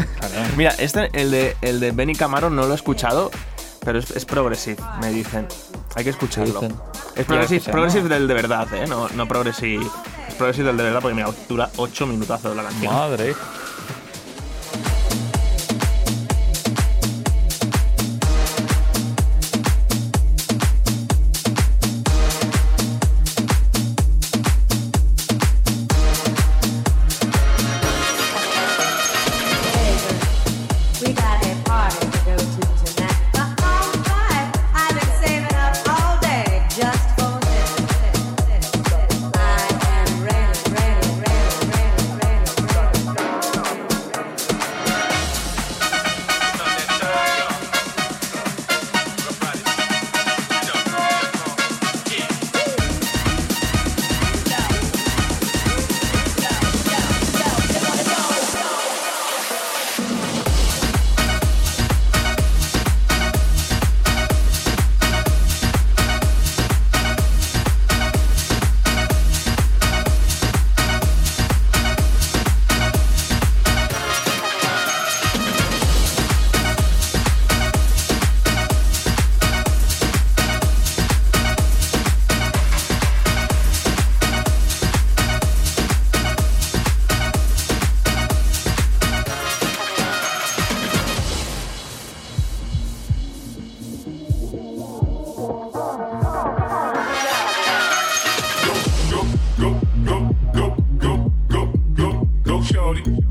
Mira, 0.56 0.74
este, 0.78 1.10
el 1.12 1.30
de, 1.30 1.56
el 1.62 1.80
de 1.80 1.92
Benny 1.92 2.14
Camaro 2.14 2.50
no 2.50 2.66
lo 2.66 2.72
he 2.72 2.76
escuchado, 2.76 3.30
pero 3.84 3.98
es, 3.98 4.10
es 4.10 4.24
progressive, 4.24 4.82
me 5.00 5.10
dicen. 5.10 5.46
Hay 5.94 6.04
que 6.04 6.10
escucharlo. 6.10 6.60
dicen? 6.60 6.76
Es 7.16 7.24
progressive, 7.26 7.56
escuchar, 7.58 7.72
progressive 7.72 8.08
del 8.08 8.28
de 8.28 8.34
verdad, 8.34 8.74
¿eh? 8.74 8.86
No, 8.86 9.08
no 9.08 9.26
progressive. 9.26 9.84
Es 10.28 10.34
progressive 10.34 10.68
del 10.68 10.76
de 10.76 10.84
verdad 10.84 11.00
porque 11.00 11.14
mira, 11.14 11.28
dura 11.48 11.70
8 11.76 12.06
minutazos 12.06 12.56
la 12.56 12.62
canción. 12.62 12.94
Madre. 12.94 13.34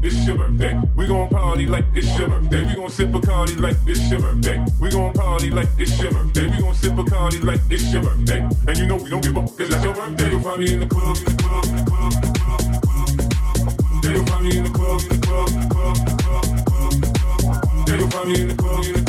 We 0.10 1.08
gon' 1.08 1.30
party 1.30 1.68
like 1.68 1.86
it's 1.94 2.18
your 2.18 2.30
birthday. 2.30 2.66
We 2.66 2.76
gon' 2.76 2.90
sip 2.90 3.14
a 3.14 3.22
cardi 3.22 3.56
like 3.56 3.78
it's 3.86 4.10
your 4.10 4.20
birthday. 4.20 4.66
We 4.82 4.90
gon' 4.90 5.14
party 5.14 5.52
like 5.52 5.68
it's 5.78 6.02
your 6.02 6.12
birthday. 6.12 6.50
We 6.50 6.58
gon' 6.58 6.74
sip 6.74 6.98
a 6.98 7.04
cardi 7.04 7.40
like 7.42 7.62
it's 7.70 7.94
your 7.94 8.02
birthday. 8.02 8.40
And 8.68 8.78
you 8.78 8.88
know 8.88 8.96
we 8.96 9.10
don't 9.10 9.22
give 9.22 9.38
up, 9.38 9.46
cause 9.56 9.70
that's 9.70 9.84
your 9.84 9.94
birthday. 9.94 10.32
You'll 10.32 10.42
find 10.42 10.60
me 10.60 10.74
in 10.74 10.80
the 10.80 10.88
club, 10.88 11.16
in 11.16 11.26
the 11.26 11.44
club, 11.44 11.66
in 11.66 11.76
the 11.76 11.84
club, 11.86 12.14
in 12.14 12.22
the 12.22 12.40
club, 12.40 12.64
in 12.66 12.72
the 12.72 12.80
club. 12.82 13.10
You'll 14.04 14.26
find 14.26 14.46
me 14.46 14.58
in 14.58 14.64
the 14.64 14.70
club, 14.72 15.02
in 15.02 15.08
the 15.10 15.18
club, 15.28 15.50
in 15.50 15.60
the 15.60 15.68
club, 15.70 15.98
in 15.98 16.06
the 16.06 16.24
club, 16.24 16.44
in 16.44 16.56
the 16.56 16.64
club. 16.66 18.00
You'll 18.00 18.10
find 18.10 18.30
me 18.30 18.42
in 18.42 18.48
the 18.48 18.56
club, 18.56 18.86
in 18.86 18.94
the 18.94 19.02
club, 19.02 19.09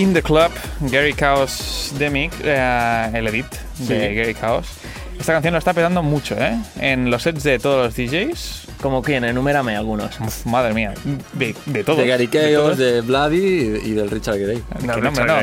In 0.00 0.14
the 0.14 0.22
Club, 0.22 0.50
Gary 0.90 1.12
Chaos 1.12 1.92
Demic, 1.98 2.32
eh, 2.42 3.10
el 3.12 3.26
edit 3.26 3.44
de 3.80 4.08
Sí. 4.10 4.14
Gary 4.14 4.34
Chaos. 4.34 4.66
Esta 5.18 5.34
canción 5.34 5.52
lo 5.52 5.58
está 5.58 5.74
petando 5.74 6.02
mucho, 6.02 6.34
¿eh? 6.38 6.56
En 6.78 7.10
los 7.10 7.22
sets 7.24 7.42
de 7.42 7.58
todos 7.58 7.84
los 7.84 7.94
DJs. 7.94 8.68
¿Como 8.80 9.02
quién? 9.02 9.24
Enumérame 9.24 9.76
algunos. 9.76 10.18
Uf, 10.20 10.46
madre 10.46 10.72
mía, 10.72 10.94
de, 11.34 11.54
de 11.66 11.84
todos. 11.84 11.98
De 11.98 12.06
Gary 12.06 12.26
de 12.28 12.52
Chaos, 12.54 12.64
todos. 12.64 12.78
de 12.78 13.00
Bloody 13.02 13.36
y, 13.84 13.90
y 13.90 13.92
del 13.92 14.10
Richard 14.10 14.38
Gray. 14.38 14.62
No, 14.82 14.96
no, 14.96 15.08
hombre, 15.10 15.24
no. 15.26 15.34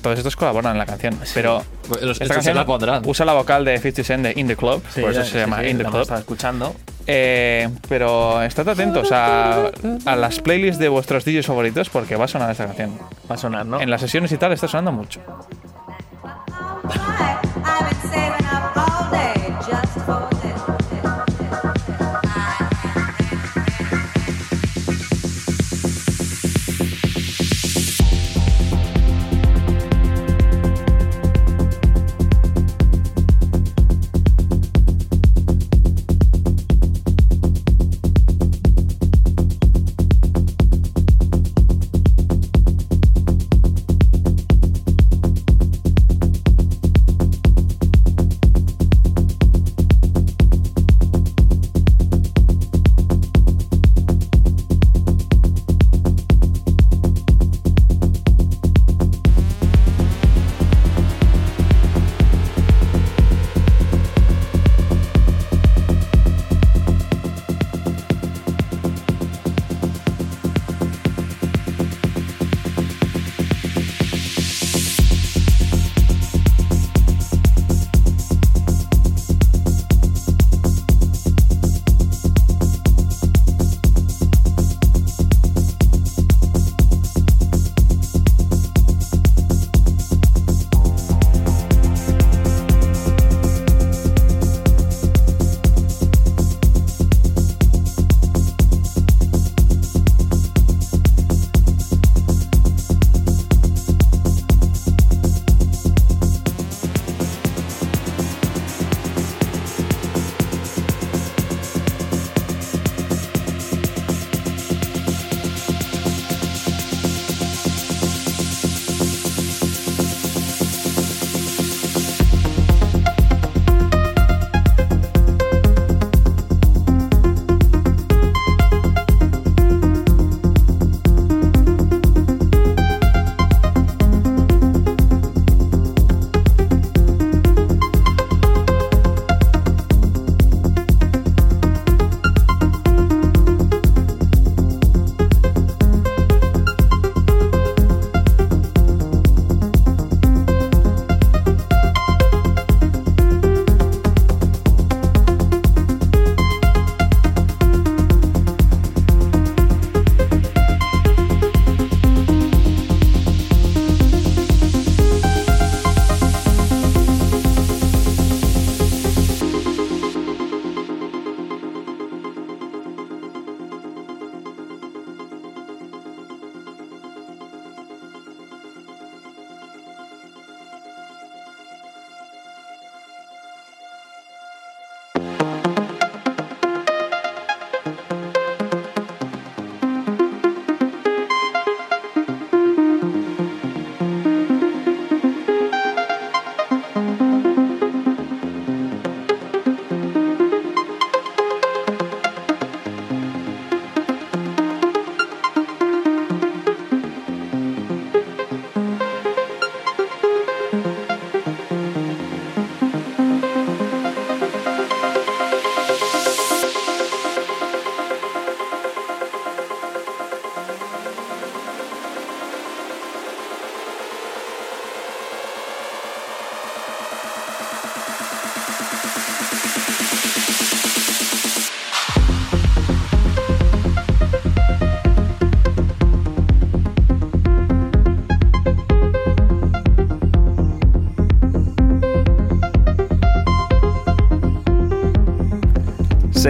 Todos 0.00 0.16
estos 0.18 0.34
colaboran 0.36 0.72
en 0.72 0.78
la 0.78 0.86
canción. 0.86 1.18
Pero 1.34 1.62
Pues 1.86 2.00
los- 2.00 2.18
esta 2.18 2.32
canción 2.34 2.56
la 2.56 2.64
pondrán. 2.64 3.02
usa 3.04 3.26
la 3.26 3.34
vocal 3.34 3.66
de 3.66 3.76
50 3.78 4.02
Cent 4.04 4.22
de 4.24 4.32
In 4.40 4.46
the 4.46 4.56
Club, 4.56 4.82
Sí, 4.94 5.02
por 5.02 5.10
eso 5.10 5.22
se 5.24 5.38
llama 5.40 5.60
sí, 5.60 5.66
In 5.68 5.76
the 5.78 5.84
Club. 5.84 6.00
estado 6.00 6.20
escuchando. 6.20 6.74
Eh, 7.06 7.68
pero 7.88 8.42
estad 8.42 8.68
atentos 8.68 9.12
a, 9.12 9.70
a 10.04 10.16
las 10.16 10.40
playlists 10.40 10.78
de 10.80 10.88
vuestros 10.88 11.24
DJs 11.24 11.46
favoritos 11.46 11.88
porque 11.88 12.16
va 12.16 12.24
a 12.24 12.28
sonar 12.28 12.50
esta 12.50 12.66
canción. 12.66 12.98
Va 13.30 13.36
a 13.36 13.38
sonar, 13.38 13.64
¿no? 13.64 13.80
En 13.80 13.90
las 13.90 14.00
sesiones 14.00 14.32
y 14.32 14.38
tal 14.38 14.52
está 14.52 14.66
sonando 14.66 14.92
mucho. 14.92 15.20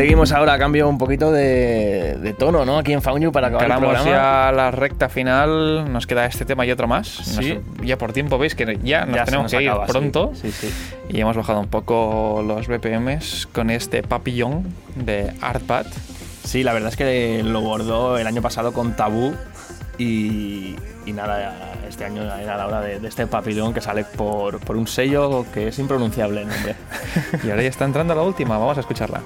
Seguimos 0.07 0.31
ahora, 0.31 0.57
cambio 0.57 0.89
un 0.89 0.99
poquito 0.99 1.33
de, 1.33 2.17
de 2.21 2.33
tono, 2.33 2.65
¿no? 2.65 2.79
Aquí 2.79 2.93
en 2.93 3.03
Found 3.03 3.25
You 3.25 3.33
para 3.33 3.49
acabar 3.49 3.65
el 3.65 3.73
Encaramos 3.73 3.97
programa. 4.03 4.17
ya 4.47 4.53
la 4.53 4.71
recta 4.71 5.09
final, 5.09 5.93
nos 5.93 6.07
queda 6.07 6.27
este 6.27 6.45
tema 6.45 6.65
y 6.65 6.71
otro 6.71 6.87
más. 6.87 7.09
Sí. 7.09 7.55
Nos- 7.77 7.85
ya 7.85 7.99
por 7.99 8.13
tiempo 8.13 8.39
veis 8.39 8.55
que 8.55 8.79
ya 8.85 9.05
nos 9.05 9.17
Ya 9.17 9.25
tenemos 9.25 9.45
nos 9.47 9.53
que 9.59 9.63
ir 9.65 9.69
acaba, 9.69 9.87
sí. 9.87 9.93
pronto. 9.93 10.31
Sí, 10.41 10.53
sí. 10.53 10.73
Y 11.09 11.21
hemos 11.21 11.37
bajado 11.37 11.59
un 11.59 11.67
poco 11.67 12.41
los 12.47 12.69
BPMs 12.69 13.49
con 13.53 13.69
este 13.69 14.05
papillón 14.05 14.73
de 14.95 15.33
Artpad. 15.41 15.87
Sí, 16.45 16.63
la 16.63 16.73
verdad 16.73 16.91
es 16.91 16.97
que 16.97 17.43
lo 17.43 17.61
bordó 17.63 18.17
el 18.17 18.29
año 18.29 18.43
pasado 18.43 18.73
con 18.73 18.95
Tabú 18.95 19.35
y, 19.99 20.77
y 21.05 21.13
nada, 21.15 21.53
este 21.89 22.05
año 22.05 22.23
era 22.23 22.57
la 22.57 22.69
hora 22.69 22.81
de, 22.81 23.01
de 23.01 23.09
este 23.09 23.27
papillón 23.27 23.75
que 23.75 23.81
sale 23.81 24.05
por, 24.05 24.61
por 24.61 24.77
un 24.77 24.87
sello 24.87 25.45
que 25.53 25.67
es 25.67 25.79
impronunciable 25.81 26.43
el 26.43 26.49
nombre. 26.49 26.77
Y 27.43 27.51
ahora 27.51 27.63
ya 27.63 27.69
está 27.71 27.85
entrando 27.85 28.15
la 28.15 28.23
última, 28.23 28.57
vamos 28.57 28.77
a 28.77 28.81
escucharla. 28.83 29.21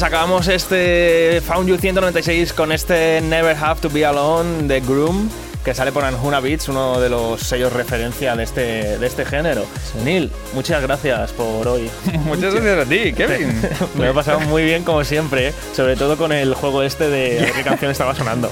Pues 0.00 0.08
acabamos 0.14 0.48
este 0.48 1.42
Found 1.46 1.68
You 1.68 1.76
196 1.76 2.54
con 2.54 2.72
este 2.72 3.20
Never 3.20 3.54
Have 3.54 3.82
to 3.82 3.90
Be 3.90 4.06
Alone 4.06 4.62
de 4.62 4.80
Groom, 4.80 5.28
que 5.62 5.74
sale 5.74 5.92
por 5.92 6.06
Anjuna 6.06 6.40
Beats, 6.40 6.70
uno 6.70 6.98
de 6.98 7.10
los 7.10 7.42
sellos 7.42 7.70
referencia 7.70 8.34
de 8.34 8.44
este, 8.44 8.98
de 8.98 9.06
este 9.06 9.26
género. 9.26 9.66
Neil, 10.02 10.32
muchas 10.54 10.80
gracias 10.80 11.32
por 11.32 11.68
hoy. 11.68 11.90
Muchas 12.24 12.54
gracias 12.54 12.86
a 12.86 12.88
ti, 12.88 13.12
Kevin. 13.12 13.60
Me 13.94 14.06
lo 14.06 14.12
he 14.12 14.14
pasado 14.14 14.40
muy 14.40 14.64
bien 14.64 14.84
como 14.84 15.04
siempre, 15.04 15.52
sobre 15.74 15.96
todo 15.96 16.16
con 16.16 16.32
el 16.32 16.54
juego 16.54 16.82
este 16.82 17.10
de 17.10 17.52
qué 17.54 17.62
canción 17.62 17.90
estaba 17.90 18.14
sonando. 18.14 18.50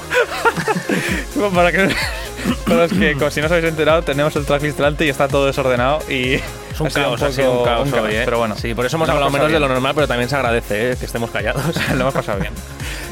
Para 1.54 1.72
que 1.72 1.88
para 2.66 2.86
los 2.86 2.92
que, 2.92 3.16
si 3.30 3.40
no 3.40 3.46
os 3.46 3.52
habéis 3.52 3.68
enterado, 3.68 4.02
tenemos 4.02 4.36
el 4.36 4.44
tracklist 4.44 4.76
delante 4.76 5.06
y 5.06 5.08
está 5.08 5.28
todo 5.28 5.46
desordenado 5.46 6.00
y 6.10 6.40
un 6.80 6.86
ha 6.86 6.90
sido 6.90 7.04
caos, 7.06 7.22
ha 7.22 7.32
sido 7.32 7.50
un 7.50 7.58
poco- 7.58 7.64
caos 7.68 7.92
hoy, 7.92 8.14
¿eh? 8.14 8.22
pero 8.24 8.38
bueno. 8.38 8.56
Sí, 8.56 8.74
por 8.74 8.86
eso 8.86 8.96
hemos 8.96 9.08
hablado 9.08 9.30
menos 9.30 9.48
de 9.48 9.54
lo 9.54 9.66
bien. 9.66 9.72
normal, 9.72 9.94
pero 9.94 10.08
también 10.08 10.28
se 10.28 10.36
agradece 10.36 10.92
¿eh? 10.92 10.96
que 10.96 11.06
estemos 11.06 11.30
callados. 11.30 11.62
lo 11.94 12.00
hemos 12.00 12.14
pasado 12.14 12.38
bien. 12.40 12.52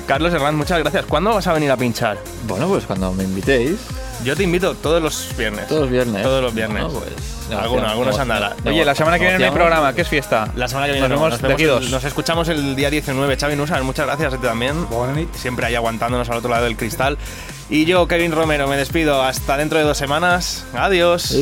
Carlos 0.06 0.32
Herrán, 0.32 0.54
muchas 0.56 0.78
gracias. 0.78 1.04
¿Cuándo 1.06 1.34
vas 1.34 1.46
a 1.46 1.52
venir 1.52 1.70
a 1.70 1.76
pinchar? 1.76 2.16
Bueno, 2.46 2.68
pues 2.68 2.84
cuando 2.86 3.12
me 3.12 3.24
invitéis. 3.24 3.76
Yo 4.24 4.34
te 4.34 4.44
invito 4.44 4.74
todos 4.74 5.02
los 5.02 5.28
viernes. 5.36 5.66
Todos 5.68 5.82
los 5.82 5.90
viernes. 5.90 6.22
Todos 6.22 6.42
los 6.42 6.54
viernes. 6.54 6.82
Bueno, 6.84 7.00
pues, 7.00 7.58
algunos, 7.58 7.90
algunos 7.90 8.18
andará. 8.18 8.56
Oye, 8.64 8.84
la 8.84 8.94
semana 8.94 9.18
que 9.18 9.24
viene 9.24 9.38
no 9.38 9.44
hay 9.44 9.50
programa, 9.50 9.92
¿qué 9.92 10.02
es 10.02 10.08
fiesta? 10.08 10.48
La 10.56 10.68
semana 10.68 10.86
que 10.86 10.92
viene 10.94 11.08
nos 11.08 11.18
no, 11.42 11.48
vemos 11.48 11.60
el- 11.60 11.90
nos 11.90 12.04
escuchamos 12.04 12.48
el 12.48 12.74
día 12.76 12.88
19. 12.90 13.36
Xavi 13.36 13.56
Nusa, 13.56 13.80
muchas 13.82 14.06
gracias 14.06 14.32
a 14.32 14.36
ti 14.38 14.42
también. 14.42 14.86
Siempre 15.34 15.66
ahí 15.66 15.74
aguantándonos 15.74 16.28
al 16.30 16.38
otro 16.38 16.50
lado 16.50 16.64
del 16.64 16.76
cristal. 16.76 17.18
Y 17.68 17.84
yo, 17.84 18.06
Kevin 18.08 18.32
Romero, 18.32 18.68
me 18.68 18.76
despido. 18.76 19.22
Hasta 19.22 19.56
dentro 19.56 19.78
de 19.78 19.84
dos 19.84 19.98
semanas. 19.98 20.64
Adiós. 20.74 21.32